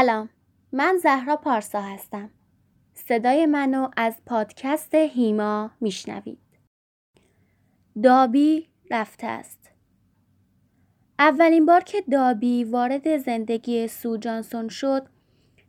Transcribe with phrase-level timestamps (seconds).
[0.00, 0.28] سلام
[0.72, 2.30] من زهرا پارسا هستم.
[2.94, 6.38] صدای منو از پادکست هیما میشنوید.
[8.02, 9.70] دابی رفته است.
[11.18, 15.06] اولین بار که دابی وارد زندگی سو جانسون شد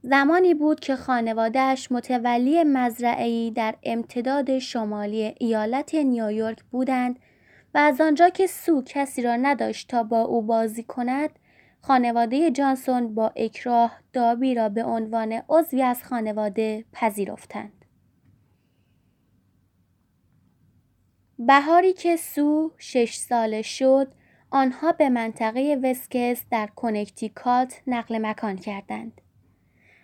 [0.02, 7.20] زمانی بود که خانوادهش متولی مزرعه‌ای در امتداد شمالی ایالت نیویورک بودند
[7.74, 11.30] و از آنجا که سو کسی را نداشت تا با او بازی کند
[11.82, 17.86] خانواده جانسون با اکراه دابی را به عنوان عضوی از خانواده پذیرفتند.
[21.40, 24.14] بهاری که سو شش ساله شد
[24.52, 29.22] آنها به منطقه وسکس در کنکتیکات نقل مکان کردند.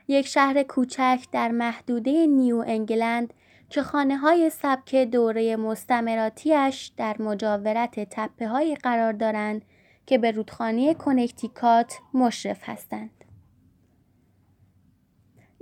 [0.07, 3.33] یک شهر کوچک در محدوده نیو انگلند
[3.69, 9.65] که خانه های سبک دوره مستمراتیش در مجاورت تپه های قرار دارند
[10.07, 13.09] که به رودخانه کنکتیکات مشرف هستند.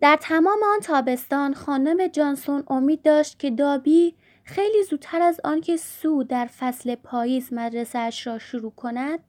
[0.02, 6.24] در تمام آن تابستان خانم جانسون امید داشت که دابی خیلی زودتر از آنکه سو
[6.24, 9.20] در فصل پاییز مدرسهش را شروع کند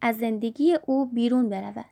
[0.00, 1.84] از زندگی او بیرون برود.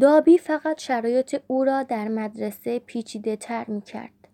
[0.00, 4.28] دابی فقط شرایط او را در مدرسه پیچیده تر می کرد.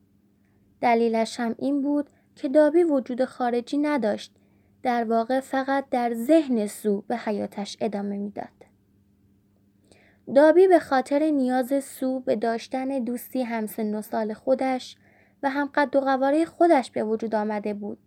[0.80, 4.37] دلیلش هم این بود که دابی وجود خارجی نداشت
[4.82, 8.48] در واقع فقط در ذهن سو به حیاتش ادامه می‌داد.
[10.34, 14.96] دابی به خاطر نیاز سو به داشتن دوستی همسن و سال خودش
[15.42, 17.98] و هم قد و قواره خودش به وجود آمده بود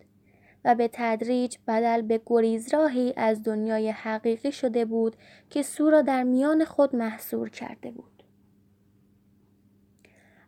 [0.66, 5.16] و به تدریج بدل به گریز راهی از دنیای حقیقی شده بود
[5.50, 8.24] که سو را در میان خود محصور کرده بود.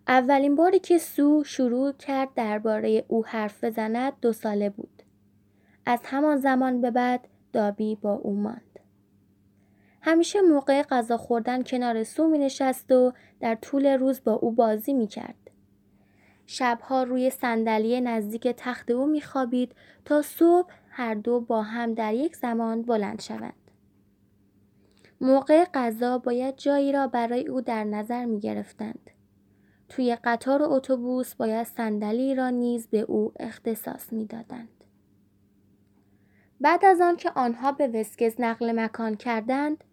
[0.07, 4.92] اولین باری که سو شروع کرد درباره او حرف بزند دو ساله بود.
[5.85, 8.79] از همان زمان به بعد دابی با او ماند.
[10.01, 14.93] همیشه موقع غذا خوردن کنار سو می نشست و در طول روز با او بازی
[14.93, 15.35] می کرد.
[16.45, 22.13] شبها روی صندلی نزدیک تخت او می خوابید تا صبح هر دو با هم در
[22.13, 23.53] یک زمان بلند شوند.
[25.21, 29.09] موقع غذا باید جایی را برای او در نظر می گرفتند.
[29.89, 34.82] توی قطار اتوبوس باید صندلی را نیز به او اختصاص می دادند.
[36.63, 39.83] بعد از آن که آنها به وسکز نقل مکان کردند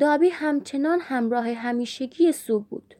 [0.00, 2.94] دابی همچنان همراه همیشگی سو بود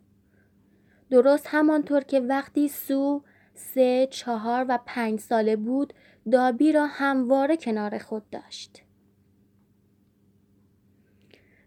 [1.11, 3.23] درست همانطور که وقتی سو
[3.55, 5.95] سه، چهار و پنج ساله بود
[6.31, 8.83] دابی را همواره کنار خود داشت.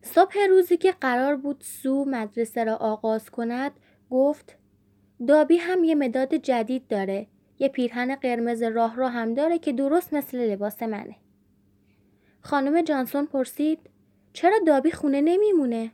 [0.02, 3.72] صبح روزی که قرار بود سو مدرسه را آغاز کند
[4.10, 4.58] گفت
[5.28, 7.28] دابی هم یه مداد جدید داره
[7.60, 11.21] یه پیرهن قرمز راه رو هم داره که درست مثل لباس منه.
[12.42, 13.80] خانم جانسون پرسید
[14.34, 15.92] چرا دابی خونه نمیمونه؟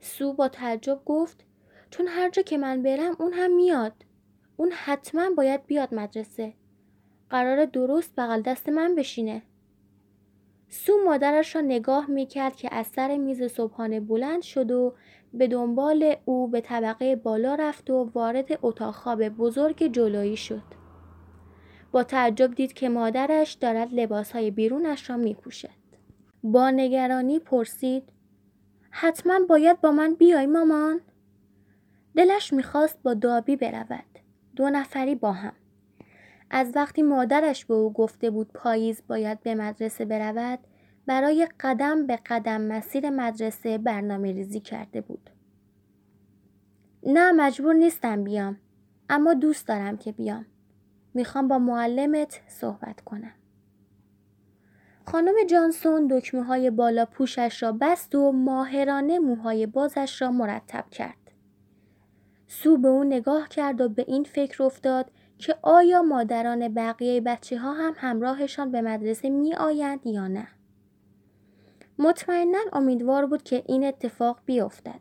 [0.00, 1.44] سو با تعجب گفت
[1.90, 3.92] چون هر جا که من برم اون هم میاد.
[4.56, 6.52] اون حتما باید بیاد مدرسه.
[7.30, 9.42] قرار درست بغل دست من بشینه.
[10.68, 14.94] سو مادرش را نگاه می‌کرد که از سر میز صبحانه بلند شد و
[15.34, 20.75] به دنبال او به طبقه بالا رفت و وارد اتاق خواب بزرگ جلویی شد.
[21.96, 25.68] با تعجب دید که مادرش دارد لباسهای بیرونش را می پوشد.
[26.42, 28.02] با نگرانی پرسید
[28.90, 31.00] حتما باید با من بیای مامان؟
[32.16, 34.18] دلش می‌خواست با دابی برود.
[34.56, 35.52] دو نفری با هم.
[36.50, 40.58] از وقتی مادرش به او گفته بود پاییز باید به مدرسه برود
[41.06, 45.30] برای قدم به قدم مسیر مدرسه برنامه ریزی کرده بود.
[47.02, 48.56] نه مجبور نیستم بیام
[49.08, 50.46] اما دوست دارم که بیام.
[51.16, 53.32] می‌خوام با معلمت صحبت کنم.
[55.06, 61.30] خانم جانسون دکمه های بالا پوشش را بست و ماهرانه موهای بازش را مرتب کرد.
[62.46, 67.58] سو به او نگاه کرد و به این فکر افتاد که آیا مادران بقیه بچه
[67.58, 70.48] ها هم همراهشان به مدرسه می آیند یا نه.
[71.98, 75.00] مطمئنا امیدوار بود که این اتفاق بیفتد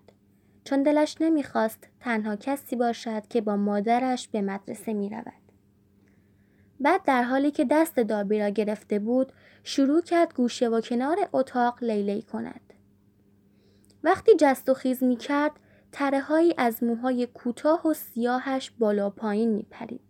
[0.63, 5.44] چون دلش نمی‌خواست تنها کسی باشد که با مادرش به مدرسه می رود.
[6.79, 9.31] بعد در حالی که دست دابی را گرفته بود
[9.63, 12.73] شروع کرد گوشه و کنار اتاق لیلی کند.
[14.03, 15.51] وقتی جست و خیز می کرد
[15.91, 20.01] تره از موهای کوتاه و سیاهش بالا پایین می پرید.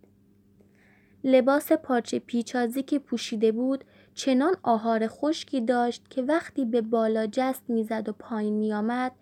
[1.24, 3.84] لباس پارچه پیچازی که پوشیده بود
[4.14, 9.12] چنان آهار خشکی داشت که وقتی به بالا جست می‌زد و پایین می آمد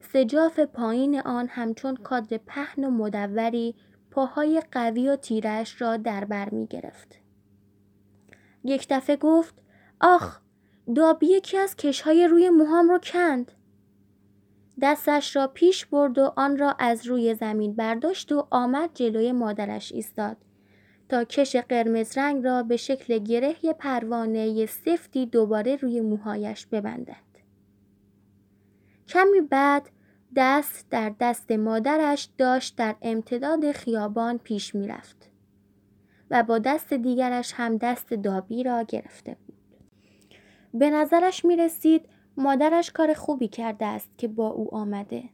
[0.00, 3.74] سجاف پایین آن همچون کادر پهن و مدوری
[4.16, 7.18] پاهای قوی و تیرش را در بر می گرفت.
[8.64, 9.54] یک دفعه گفت
[10.00, 10.40] آخ
[10.94, 13.52] دابی یکی از کشهای روی موهام رو کند.
[14.82, 19.92] دستش را پیش برد و آن را از روی زمین برداشت و آمد جلوی مادرش
[19.92, 20.36] ایستاد
[21.08, 27.26] تا کش قرمز رنگ را به شکل گره پروانه سفتی دوباره روی موهایش ببندد.
[29.08, 29.90] کمی بعد
[30.36, 35.30] دست در دست مادرش داشت در امتداد خیابان پیش می‌رفت
[36.30, 39.56] و با دست دیگرش هم دست دابی را گرفته بود.
[40.74, 45.24] به نظرش می رسید مادرش کار خوبی کرده است که با او آمده.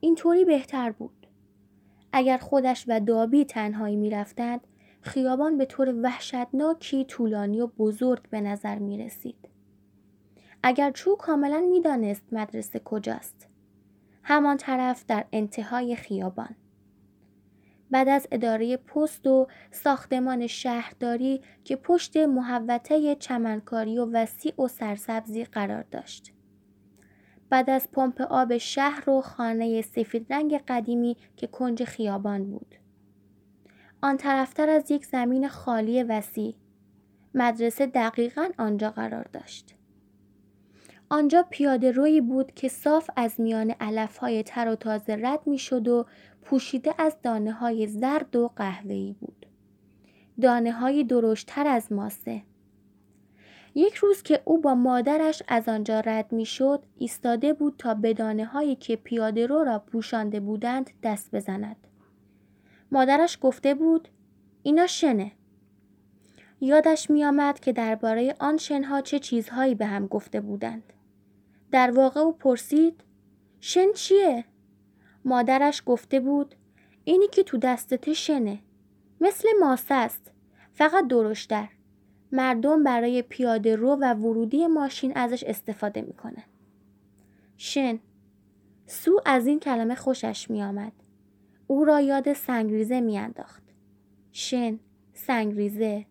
[0.00, 1.26] اینطوری بهتر بود.
[2.12, 4.60] اگر خودش و دابی تنهایی می رفتند،
[5.00, 9.48] خیابان به طور وحشتناکی طولانی و بزرگ به نظر می رسید.
[10.62, 13.39] اگر چو کاملا می دانست مدرسه کجاست.
[14.30, 16.56] همان طرف در انتهای خیابان.
[17.90, 25.44] بعد از اداره پست و ساختمان شهرداری که پشت محوطه چمنکاری و وسیع و سرسبزی
[25.44, 26.32] قرار داشت.
[27.48, 32.74] بعد از پمپ آب شهر و خانه سفید رنگ قدیمی که کنج خیابان بود.
[34.02, 36.54] آن طرفتر از یک زمین خالی وسیع.
[37.34, 39.79] مدرسه دقیقا آنجا قرار داشت.
[41.12, 45.58] آنجا پیاده روی بود که صاف از میان علف های تر و تازه رد می
[45.58, 46.06] شد و
[46.42, 49.46] پوشیده از دانه های زرد و قهوه‌ای بود.
[50.40, 52.42] دانه های درشتر از ماسه.
[53.74, 58.14] یک روز که او با مادرش از آنجا رد می شد ایستاده بود تا به
[58.14, 61.76] دانه هایی که پیاده رو را پوشانده بودند دست بزند.
[62.92, 64.08] مادرش گفته بود
[64.62, 65.32] اینا شنه.
[66.60, 70.92] یادش می آمد که درباره آن شنها چه چیزهایی به هم گفته بودند.
[71.70, 73.04] در واقع او پرسید
[73.60, 74.44] شن چیه؟
[75.24, 76.54] مادرش گفته بود
[77.04, 78.58] اینی که تو دستت شنه.
[79.20, 80.32] مثل ماسه است.
[80.72, 81.68] فقط درشتر.
[82.32, 86.44] مردم برای پیاده رو و ورودی ماشین ازش استفاده می‌کنن.
[87.56, 87.98] شن
[88.86, 90.92] سو از این کلمه خوشش می آمد.
[91.66, 93.62] او را یاد سنگریزه میانداخت.
[94.32, 94.78] شن،
[95.14, 96.06] سنگریزه.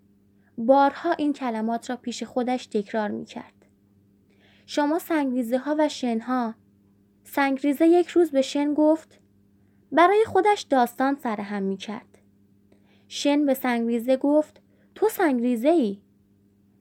[0.57, 3.58] بارها این کلمات را پیش خودش تکرار می کرد.
[4.71, 6.55] شما سنگریزه ها و شن ها.
[7.23, 9.19] سنگریزه یک روز به شن گفت
[9.91, 12.17] برای خودش داستان سرهم می کرد.
[13.07, 14.61] شن به سنگریزه گفت
[14.95, 16.01] تو سنگریزه ای.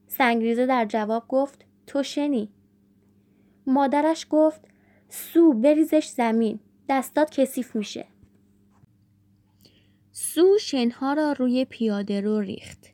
[0.06, 2.48] سنگریزه در جواب گفت تو شنی.
[3.66, 4.60] مادرش گفت
[5.08, 8.06] سو بریزش زمین دستات کثیف میشه.
[10.12, 12.86] سو شنها را روی پیاده رو ریخت.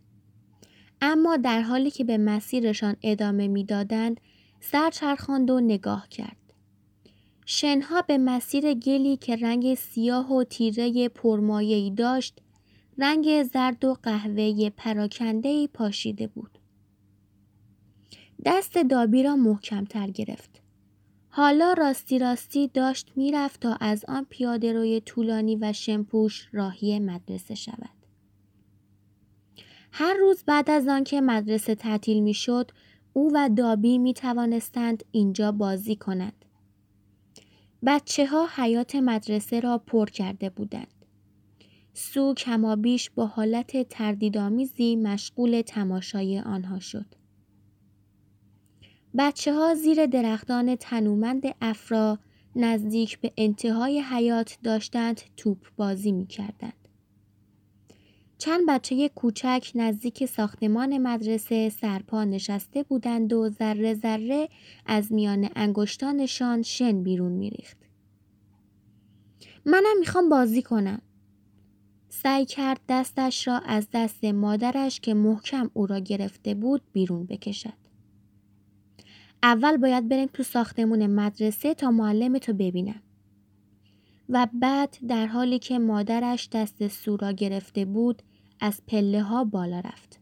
[1.01, 4.21] اما در حالی که به مسیرشان ادامه می‌دادند
[4.73, 6.37] سر چرخاند و نگاه کرد.
[7.47, 12.39] شنها به مسیر گلی که رنگ سیاه و تیره پرمایه‌ای داشت
[12.99, 16.59] رنگ زرد و قهوه‌ای پراکنده‌ای پاشیده بود.
[18.45, 20.63] دست دابی را محکمتر گرفت.
[21.29, 27.55] حالا راستی راستی داشت می‌رفت تا از آن پیاده روی طولانی و شمپوش راهی مدرسه
[27.55, 27.91] شود.
[29.93, 32.71] هر روز بعد از آنکه مدرسه تعطیل می‌شد
[33.17, 36.45] او و دابی می توانستند اینجا بازی کنند.
[37.87, 41.07] بچه ها حیات مدرسه را پر کرده بودند.
[41.93, 47.07] سو کمابیش با حالت تردیدآمیزی مشغول تماشای آنها شد.
[49.19, 52.19] بچه ها زیر درختان تنومند افرا
[52.57, 56.84] نزدیک به انتهای حیات داشتند توپ بازی می کردند.
[58.45, 64.49] چند بچه کوچک نزدیک ساختمان مدرسه سرپا نشسته بودند و ذره ذره
[64.87, 67.77] از میان انگشتانشان شن بیرون میریخت.
[69.65, 71.03] منم می‌خوام بازی کنم.
[72.09, 77.79] سعی کرد دستش را از دست مادرش که محکم او را گرفته بود بیرون بکشد.
[79.43, 83.03] اول باید بریم تو ساختمون مدرسه تا معلم تو ببینم.
[84.29, 88.23] و بعد در حالی که مادرش دست سو را گرفته بود
[88.61, 90.21] از پله ها بالا رفت.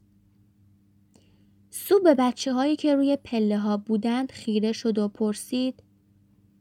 [1.71, 5.83] سو به بچه هایی که روی پله ها بودند خیره شد و پرسید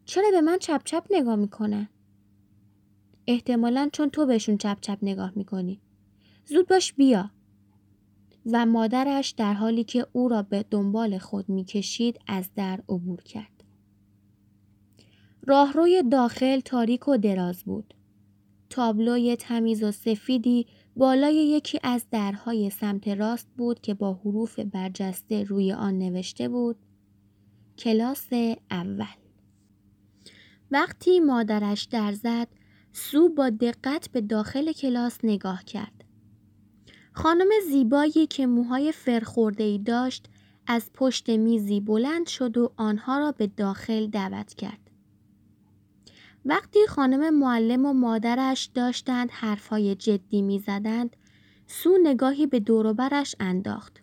[0.06, 1.90] چرا به من چپ چپ نگاه می‌کنن؟
[3.28, 5.82] احتمالا چون تو بهشون چپ چپ نگاه می‌کنی.
[6.46, 7.32] زود باش بیا.
[8.46, 13.64] و مادرش در حالی که او را به دنبال خود می‌کشید از در عبور کرد.
[15.48, 17.94] راهروی داخل تاریک و دراز بود.
[18.70, 25.44] تابلوی تمیز و سفیدی بالای یکی از درهای سمت راست بود که با حروف برجسته
[25.44, 26.76] روی آن نوشته بود
[27.78, 28.28] کلاس
[28.72, 29.06] اول.
[30.72, 32.48] وقتی مادرش در زد
[32.94, 36.04] سو با دقت به داخل کلاس نگاه کرد.
[37.14, 40.26] خانم زیبایی که موهای فرخورده ای داشت
[40.68, 44.81] از پشت میزی بلند شد و آنها را به داخل دعوت کرد.
[46.46, 51.16] وقتی خانم معلم و مادرش داشتند حرفهای جدی می زدند،
[51.68, 54.02] سو نگاهی به دوروبرش انداخت.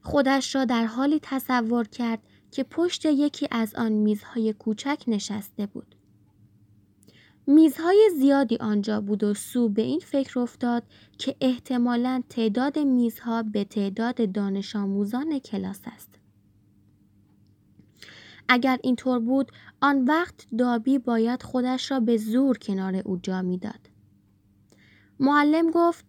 [0.00, 2.18] خودش را در حالی تصور کرد
[2.50, 5.94] که پشت یکی از آن میزهای کوچک نشسته بود.
[7.46, 10.82] میزهای زیادی آنجا بود و سو به این فکر افتاد
[11.18, 16.23] که احتمالا تعداد میزها به تعداد دانش آموزان کلاس است.
[18.48, 23.90] اگر اینطور بود آن وقت دابی باید خودش را به زور کنار او جا می‌داد.
[25.20, 26.04] معلم گفت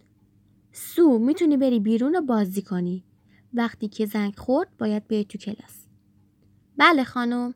[0.72, 3.06] سو می‌تونی بری بیرون و بازی کنی.
[3.54, 5.88] وقتی که زنگ خورد باید بری تو کلاس.
[6.77, 7.54] بله خانم.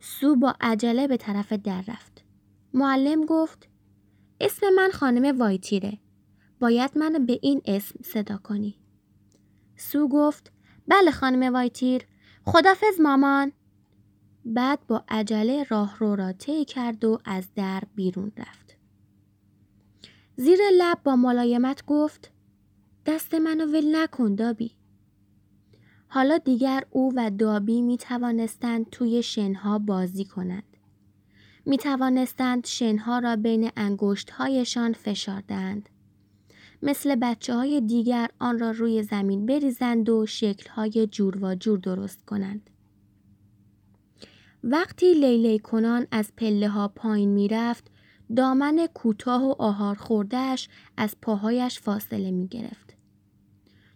[0.00, 2.24] سو با عجله به طرف در رفت.
[2.74, 3.68] معلم گفت
[4.40, 5.98] اسم من خانم وایتیره.
[6.60, 8.78] باید منو به این اسم صدا کنی.
[9.76, 10.52] سو گفت
[10.88, 12.06] بله خانم وایتیر.
[12.44, 13.52] خدافز مامان.
[14.44, 18.76] بعد با عجله راه رو را طی کرد و از در بیرون رفت.
[20.36, 22.30] زیر لب با ملایمت گفت
[23.06, 24.70] دست منو ول نکن دابی.
[26.08, 30.76] حالا دیگر او و دابی می توانستند توی شنها بازی کنند.
[31.66, 35.88] می توانستند شنها را بین انگشت هایشان فشاردند.
[36.82, 41.78] مثل بچه های دیگر آن را روی زمین بریزند و شکل های جور و جور
[41.78, 42.69] درست کنند.
[44.64, 47.90] وقتی لیلی کنان از پله ها پایین می رفت،
[48.36, 52.96] دامن کوتاه و آهار خوردهش از پاهایش فاصله می گرفت.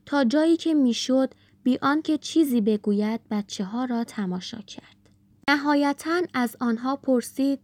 [0.06, 5.10] تا جایی که می‌شد بی آنکه چیزی بگوید بچه ها را تماشا کرد.
[5.48, 7.60] نهایتا از آنها پرسید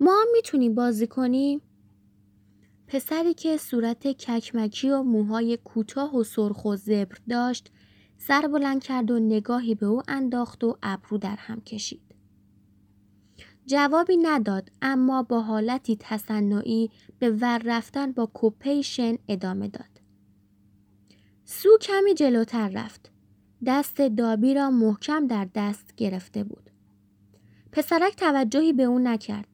[0.00, 1.60] ما هم می‌تونیم بازی کنیم؟
[2.88, 7.70] پسری که صورت ککمکی و موهای کوتاه و سرخ و زبر داشت
[8.18, 12.02] سر بلند کرد و نگاهی به او انداخت و ابرو در هم کشید.
[13.66, 20.00] جوابی نداد اما با حالتی تصنعی به ور رفتن با کپه شن ادامه داد.
[21.44, 23.10] سو کمی جلوتر رفت.
[23.66, 26.70] دست دابی را محکم در دست گرفته بود.
[27.72, 29.48] پسرک توجهی به او نکرد.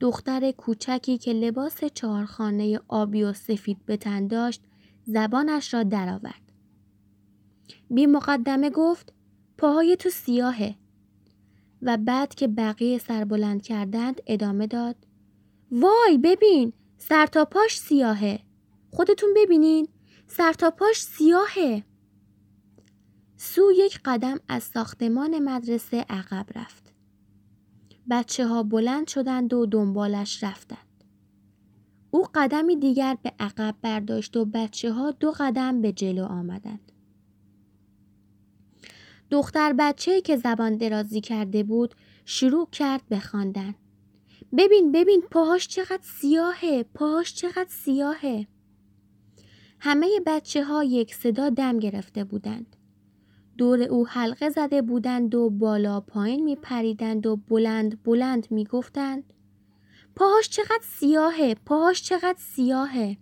[0.00, 4.62] دختر کوچکی که لباس چهارخانه آبی و سفید به تن داشت
[5.04, 6.49] زبانش را درآورد.
[7.90, 9.12] بی مقدمه گفت
[9.58, 10.74] پاهای تو سیاهه.
[11.82, 14.96] و بعد که بقیه سر بلند کردند ادامه داد
[15.70, 18.40] وای ببین سر تا پاش سیاهه.
[18.90, 19.88] خودتون ببینین
[20.26, 21.84] سر تا پاش سیاهه.
[23.36, 26.92] سو یک قدم از ساختمان مدرسه عقب رفت.
[28.10, 31.04] بچه ها بلند شدند و دنبالش رفتند.
[32.10, 36.92] او قدمی دیگر به عقب برداشت و بچه ها دو قدم به جلو آمدند.
[39.30, 41.94] دختر بچه که زبان درازی کرده بود
[42.24, 43.74] شروع کرد به خواندن.
[44.58, 48.46] ببین ببین پاهاش چقدر سیاهه پاهاش چقدر سیاهه.
[49.80, 52.76] همه بچه ها یک صدا دم گرفته بودند.
[53.58, 59.32] دور او حلقه زده بودند و بالا پایین می پریدند و بلند بلند می گفتند
[60.14, 63.16] پاهاش چقدر سیاهه پاهاش چقدر سیاهه.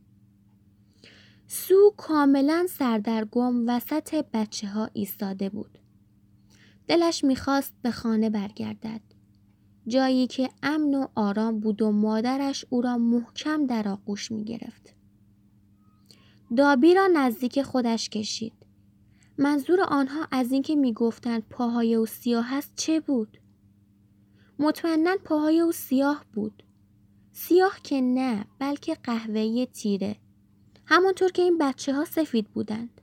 [1.46, 5.78] سو کاملا سردرگم وسط بچه ها ایستاده بود.
[6.88, 9.00] دلش می‌خواست به خانه برگردد.
[9.86, 14.94] جایی که امن و آرام بود و مادرش او را محکم در آغوش می گرفت.
[16.56, 18.52] دابی را نزدیک خودش کشید.
[19.38, 23.40] منظور آنها از اینکه می‌گفتند پاهای او سیاه است چه بود؟
[24.58, 26.62] مطمئنا پاهای او سیاه بود.
[27.32, 30.16] سیاه که نه بلکه قهوه‌ای تیره.
[30.86, 32.97] همانطور که این بچه ها سفید بودند.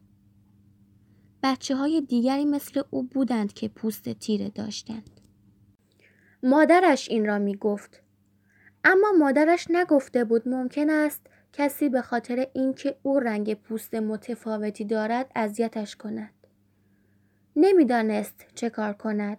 [1.48, 5.10] بچه های دیگری مثل او بودند که پوست تیره داشتند.
[6.44, 8.02] مادرش این را می گفت.
[8.84, 15.32] اما مادرش نگفته بود ممکن است کسی به خاطر اینکه او رنگ پوست متفاوتی دارد
[15.36, 16.34] اذیتش کند.
[17.56, 19.38] نمی‌دانست چه کار کند.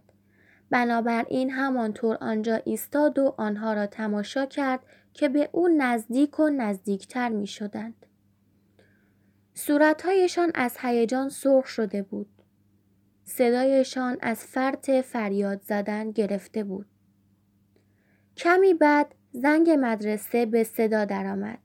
[0.70, 4.80] بنابراین همانطور آنجا ایستاد و آنها را تماشا کرد
[5.12, 8.05] که به او نزدیک و نزدیکتر می شدند.
[9.58, 12.28] صورتهایشان از هیجان سرخ شده بود.
[13.24, 16.86] صدایشان از فرط فریاد زدن گرفته بود.
[18.36, 21.58] کمی بعد زنگ مدرسه به صدا درآمد.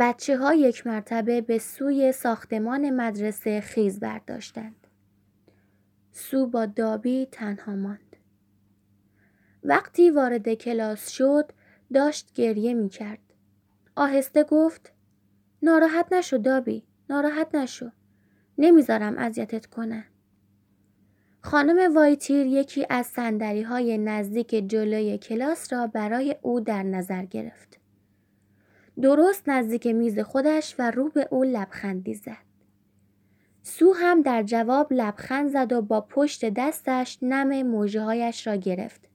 [0.00, 4.86] بچه ها یک مرتبه به سوی ساختمان مدرسه خیز برداشتند.
[6.12, 8.16] سو با دابی تنها ماند.
[9.64, 11.52] وقتی وارد کلاس شد
[11.94, 13.22] داشت گریه می کرد.
[13.96, 14.92] آهسته گفت
[15.62, 17.90] ناراحت نشو دابی ناراحت نشو
[18.58, 20.04] نمی‌ذارم اذیتت کنه
[21.40, 27.80] خانم وایتیر یکی از سندری های نزدیک جلوی کلاس را برای او در نظر گرفت.
[29.02, 32.48] درست نزدیک میز خودش و رو به او لبخندی زد.
[33.62, 39.08] سو هم در جواب لبخند زد و با پشت دستش نم موجه هایش را گرفت.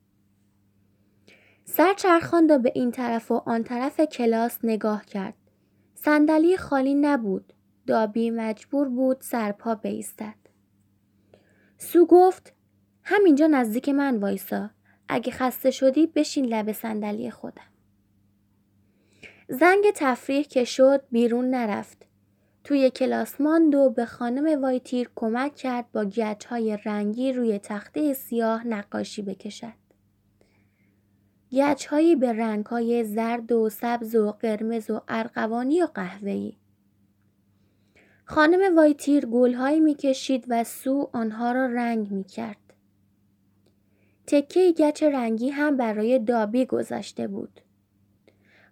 [1.66, 5.34] سر چرخاند و به این طرف و آن طرف کلاس نگاه کرد.
[6.06, 7.54] صندلی خالی نبود.
[7.88, 10.36] دابی مجبور بود سرپا بیستد.
[11.78, 12.54] سو گفت
[13.04, 14.70] همینجا نزدیک من وایسا.
[15.08, 17.72] اگه خسته شدی بشین لب صندلی خودم.
[19.50, 22.06] زنگ تفریح که شد بیرون نرفت.
[22.64, 28.14] توی کلاس ماند و به خانم وایتیر کمک کرد با گچ های رنگی روی تخته
[28.14, 29.83] سیاه نقاشی بکشد.
[31.54, 36.54] گچ هایی به رنگ های زرد و سبز و قرمز و ارغوانی و قهوه‌ای.
[38.26, 42.74] خانم وایتیر گلهایی می‌کشید و سو آنها را رنگ می‌کرد.
[44.28, 47.62] تکه گچ رنگی هم برای دابی گذاشته بود.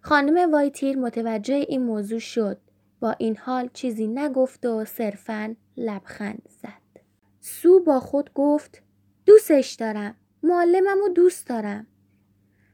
[0.00, 2.58] خانم وایتیر متوجه این موضوع شد.
[3.00, 7.02] با این حال چیزی نگفت و صرفا لبخند زد.
[7.40, 8.82] سو با خود گفت
[9.26, 10.14] دوستش دارم.
[10.42, 11.86] معلمم و دوست دارم.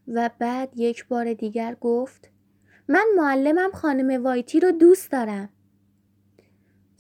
[0.09, 2.31] و بعد یک بار دیگر گفت
[2.89, 5.49] من معلمم خانم وایتی رو دوست دارم.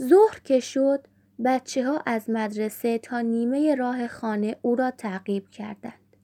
[0.02, 1.06] ظهر که شد
[1.44, 6.16] بچه ها از مدرسه تا نیمه راه خانه او را تعقیب کردند.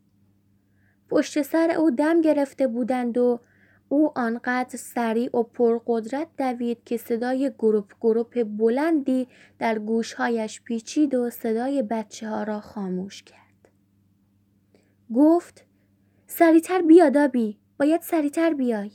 [1.08, 3.40] پشت سر او دم گرفته بودند و
[3.88, 11.30] او آنقدر سریع و پرقدرت دوید که صدای گروپ گروپ بلندی در گوشهایش پیچید و
[11.30, 13.68] صدای بچه ها را خاموش کرد.
[15.14, 15.64] گفت
[16.36, 18.90] سریعتر بیا دابی باید سریعتر بیای.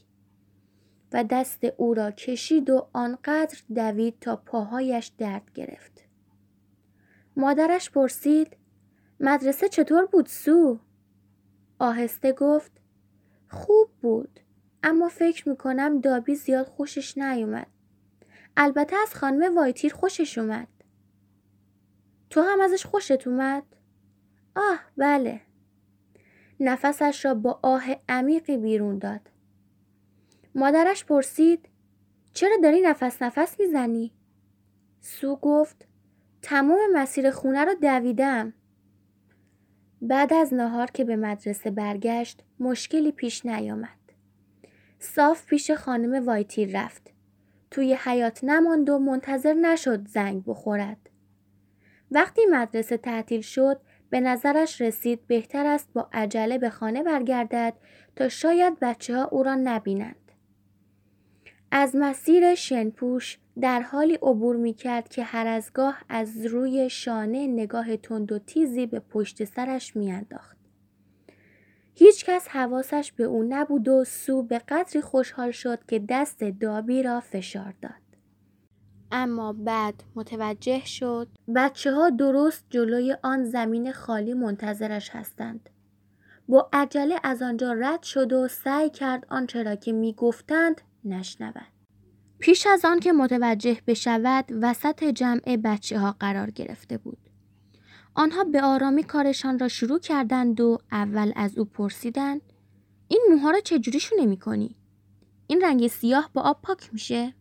[1.14, 6.02] و دست او را کشید و آنقدر دوید تا پاهایش درد گرفت.
[7.36, 8.58] مادرش پرسید
[9.20, 10.80] مدرسه چطور بود سو؟
[11.80, 12.72] آهسته گفت
[13.50, 14.40] خوب بود
[14.84, 17.68] اما فکر می‌کنم دابی زیاد خوشش نیومد.
[18.58, 20.68] البته از خانم وایتیر خوشش اومد.
[22.30, 23.64] تو هم ازش خوشت اومد؟
[24.56, 25.49] آه بله.
[26.60, 29.22] نفسش را با آه عمیقی بیرون داد.
[30.56, 31.70] مادرش پرسید
[32.34, 34.12] چرا داری نفس نفس می‌زنی؟
[35.02, 35.88] سو گفت
[36.42, 38.54] تمام مسیر خونه رو دویدم.
[40.02, 43.90] بعد از نهار که به مدرسه برگشت مشکلی پیش نیامد.
[45.00, 47.12] صاف پیش خانم وایتیر رفت.
[47.72, 51.10] توی حیات نماند و منتظر نشد زنگ بخورد.
[52.12, 57.74] وقتی مدرسه تعطیل شد به نظرش رسید بهتر است با عجله به خانه برگردد
[58.16, 60.32] تا شاید بچه ها او را نبینند.
[61.72, 67.48] از مسیر شنپوش در حالی عبور می کرد که هر از گاه از روی شانه
[67.48, 70.58] نگاه تند و تیزی به پشت سرش می انداخت.
[71.94, 77.04] هیچ کس حواسش به او نبود و سو به قدری خوشحال شد که دست دابی
[77.04, 78.09] را فشار داد.
[79.12, 85.70] اما بعد متوجه شد بچه ها درست جلوی آن زمین خالی منتظرش هستند.
[86.48, 91.68] با عجله از آنجا رد شد و سعی کرد آنچه را که می گفتند نشنود.
[92.40, 97.18] پیش از آن که متوجه بشود وسط جمع بچه ها قرار گرفته بود.
[98.16, 102.42] آنها به آرامی کارشان را شروع کردند و اول از او پرسیدند
[103.08, 104.76] این موها را چجوری شونه کنی؟
[105.48, 107.34] این رنگ سیاه با آب پاک میشه؟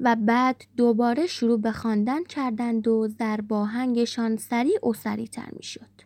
[0.00, 5.96] و بعد دوباره شروع به خواندن کردند و زرباهنگشان سریع و سریعتر می‌شد.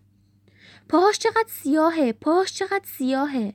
[0.89, 3.55] پاهاش چقدر سیاهه پاهاش چقدر سیاهه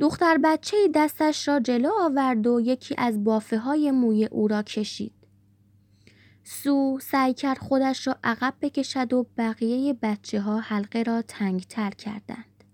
[0.00, 5.12] دختر بچه دستش را جلو آورد و یکی از بافه های موی او را کشید.
[6.44, 12.64] سو سعی کرد خودش را عقب بکشد و بقیه بچه ها حلقه را تنگتر کردند.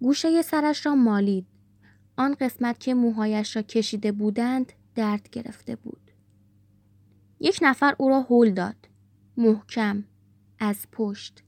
[0.00, 1.46] گوشه سرش را مالید.
[2.16, 6.10] آن قسمت که موهایش را کشیده بودند درد گرفته بود.
[7.40, 8.88] یک نفر او را هل داد.
[9.36, 10.04] محکم.
[10.58, 11.42] از پشت.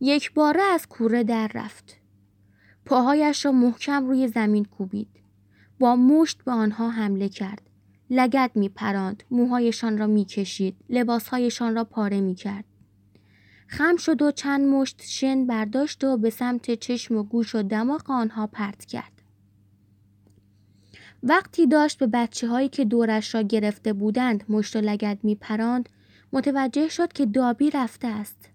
[0.00, 1.96] یک باره از کوره در رفت.
[2.84, 5.20] پاهایش را محکم روی زمین کوبید.
[5.78, 7.62] با مشت به آنها حمله کرد.
[8.10, 12.64] لگد می پراند، موهایشان را می کشید، لباسهایشان را پاره می کرد.
[13.66, 18.10] خم شد و چند مشت شن برداشت و به سمت چشم و گوش و دماغ
[18.10, 19.17] آنها پرت کرد.
[21.22, 25.88] وقتی داشت به بچه هایی که دورش را گرفته بودند مشت و لگد می پراند،
[26.32, 28.50] متوجه شد که دابی رفته است.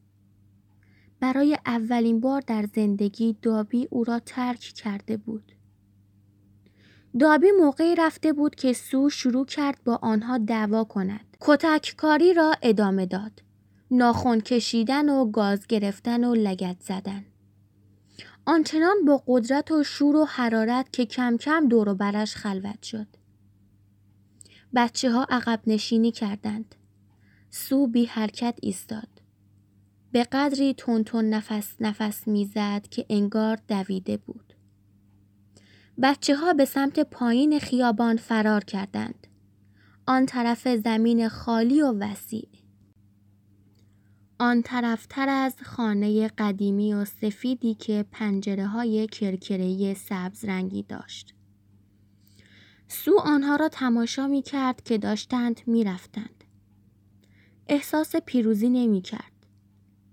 [1.19, 5.52] برای اولین بار در زندگی دابی او را ترک کرده بود.
[7.19, 11.38] دابی موقعی رفته بود که سو شروع کرد با آنها دعوا کند.
[11.39, 13.32] کتک کاری را ادامه داد.
[13.91, 17.26] ناخن کشیدن و گاز گرفتن و لگت زدن.
[18.45, 23.08] آنچنان با قدرت و شور و حرارت که کم کم دور و برش خلوت شد.
[24.75, 26.75] بچه ها عقب نشینی کردند.
[27.49, 29.08] سو بی حرکت ایستاد.
[30.12, 34.53] به قدری تون تون نفس نفس می‌زد که انگار دویده بود.
[36.01, 39.27] بچه ها به سمت پایین خیابان فرار کردند.
[40.08, 42.47] آن طرف زمین خالی و وسیع.
[44.43, 51.36] آن طرفتر از خانه قدیمی و سفیدی که پنجره های کرکره سبز رنگی داشت.
[52.88, 56.43] سو آنها را تماشا می کرد که داشتند می رفتند.
[57.67, 59.32] احساس پیروزی نمی کرد.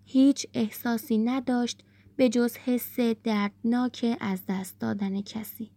[0.04, 1.84] هیچ احساسی نداشت
[2.16, 5.70] به جز حس دردناک از دست دادن کسی.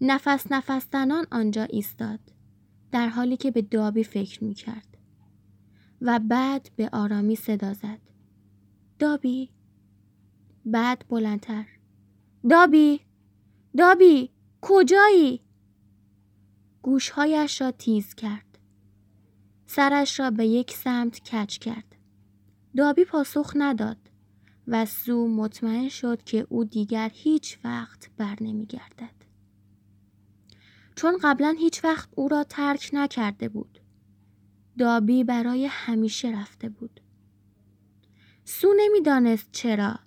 [0.00, 2.20] نفس نفس تنان آنجا ایستاد
[2.92, 4.91] در حالی که به دابی فکر می کرد.
[6.02, 7.98] و بعد به آرامی صدا زد.
[8.98, 9.50] دابی
[10.64, 11.66] بعد بلندتر
[12.50, 13.00] دابی
[13.76, 15.40] دابی کجایی؟
[16.82, 18.58] گوشهایش را تیز کرد.
[19.66, 21.96] سرش را به یک سمت کچ کرد.
[22.76, 23.96] دابی پاسخ نداد
[24.68, 29.14] و سو مطمئن شد که او دیگر هیچ وقت بر نمی گردد.
[30.96, 33.81] چون قبلا هیچ وقت او را ترک نکرده بود.
[34.78, 37.00] دابی برای همیشه رفته بود.
[38.44, 39.98] سو نمی‌دانست چرا.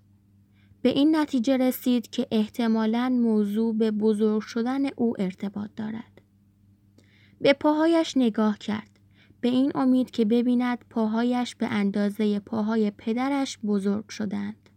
[0.81, 6.21] به این نتیجه رسید که احتمالا موضوع به بزرگ شدن او ارتباط دارد.
[7.41, 8.89] به پاهایش نگاه کرد.
[9.41, 14.69] به این امید که ببیند پاهایش به اندازه پاهای پدرش بزرگ شدند.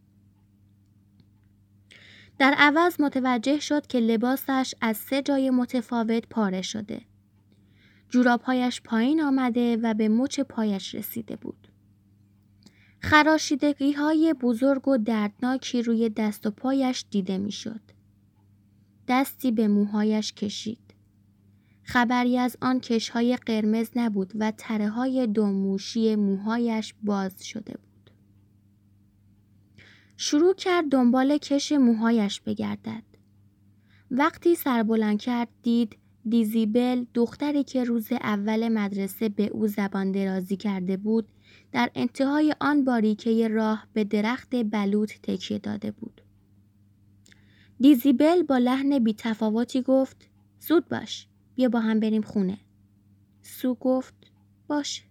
[2.38, 7.00] در عوض متوجه شد که لباسش از سه جای متفاوت پاره شده.
[8.08, 11.68] جورابهایش پایین آمده و به مچ پایش رسیده بود.
[13.00, 17.80] خراشیدگی های بزرگ و دردناکی روی دست و پایش دیده می‌شد.
[19.08, 20.94] دستی به موهایش کشید.
[21.82, 28.10] خبری از آن کشهای قرمز نبود و تره های دوموشی موهایش باز شده بود.
[30.16, 33.02] شروع کرد دنبال کش موهایش بگردد.
[34.10, 35.96] وقتی سربلند کرد دید
[36.28, 41.28] دیزیبل دختری که روز اول مدرسه به او زبان درازی کرده بود
[41.72, 46.20] در انتهای آن باریکه راه به درخت بلوط تکیه داده بود.
[47.80, 50.28] دیزیبل با لحن بیتفاوتی گفت
[50.60, 52.58] زود باش بیا با هم بریم خونه.
[53.42, 54.14] سو گفت
[54.68, 55.04] باش.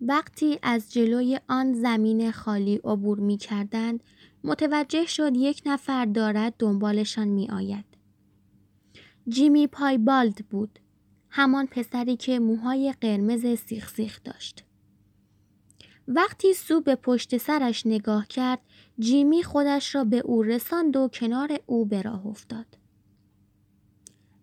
[0.00, 4.04] وقتی از جلوی آن زمین خالی عبور می کردند
[4.44, 7.95] متوجه شد یک نفر دارد دنبالشان می آید.
[9.28, 10.78] جیمی پایبالد بود.
[11.30, 14.64] همان پسری که موهای قرمز سیخ سیخ داشت.
[16.08, 18.60] وقتی سو به پشت سرش نگاه کرد
[18.98, 22.66] جیمی خودش را به او رساند و کنار او به راه افتاد.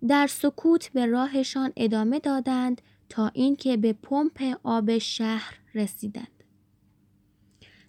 [0.08, 6.44] در سکوت به راهشان ادامه دادند تا اینکه به پمپ آب شهر رسیدند.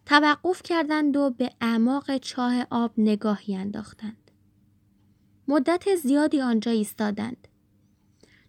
[0.07, 4.24] توقف کردند و به اعماق چاه آب نگاهی انداختند.
[5.49, 7.49] مدت زیادی آنجا ایستادند.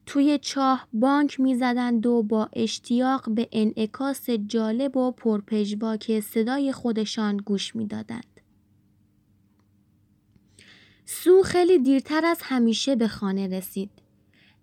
[0.06, 7.76] توی چاه بانک می‌زدند و با اشتیاق به انعکاس جالب و پرپژواک صدای خودشان گوش
[7.76, 8.42] می‌دادند.
[11.06, 13.90] سو خیلی دیرتر از همیشه به خانه رسید.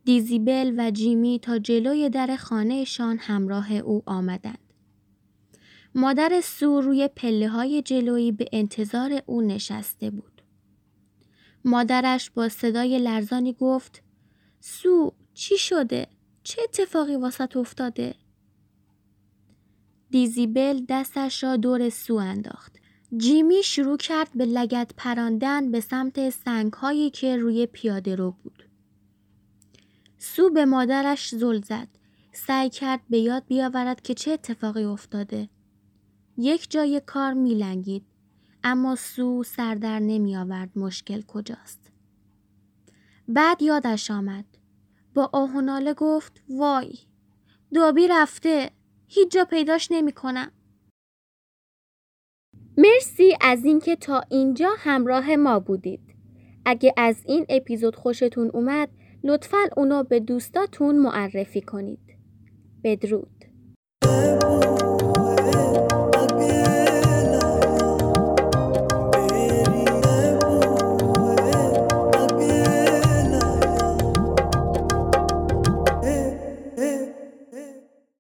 [0.05, 4.59] دیزیبل و جیمی تا جلوی در خانهشان همراه او آمدند.
[5.95, 10.32] مادر سو روی پله های جلویی به انتظار او نشسته بود.
[11.65, 14.03] مادرش با صدای لرزانی گفت
[14.61, 16.07] سو چی شده؟
[16.43, 18.15] چه اتفاقی واسط افتاده؟
[20.11, 22.79] دیزیبل دستش را دور سو انداخت.
[23.17, 28.65] جیمی شروع کرد به لگت پراندن به سمت سنگ هایی که روی پیاده رو بود.
[30.19, 31.89] سو به مادرش زل زد.
[32.33, 35.49] سعی کرد به یاد بیاورد که چه اتفاقی افتاده.
[36.39, 38.05] یک جای کار میلنگید.
[38.65, 41.91] اما سو سردر نمی آورد مشکل کجاست.
[43.29, 44.45] بعد یادش آمد.
[45.15, 46.99] با آهناله گفت وای
[47.75, 48.71] دابی رفته
[49.07, 50.51] هیچ جا پیداش نمی کنم.
[52.79, 56.15] مرسی از اینکه تا اینجا همراه ما بودید.
[56.65, 58.89] اگه از این اپیزود خوشتون اومد
[59.25, 62.17] لطفا اونو به دوستاتون معرفی کنید.
[62.85, 63.45] بدرود.